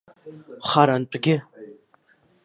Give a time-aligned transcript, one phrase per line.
[0.67, 1.35] Харантәгьы!